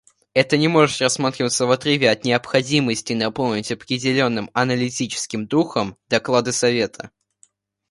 Это 0.33 0.57
не 0.57 0.67
может 0.67 0.99
рассматриваться 0.99 1.67
в 1.67 1.71
отрыве 1.71 2.09
от 2.09 2.23
необходимости 2.25 3.13
наполнить 3.13 3.71
определенным 3.71 4.49
аналитическим 4.55 5.45
духом 5.45 5.95
доклады 6.09 6.51
Совета. 6.53 7.11